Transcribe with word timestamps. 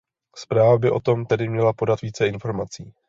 Zpráva 0.35 0.77
by 0.77 0.91
o 0.91 0.99
tom 0.99 1.25
tedy 1.25 1.49
měla 1.49 1.73
podat 1.73 2.01
více 2.01 2.27
informací. 2.27 2.93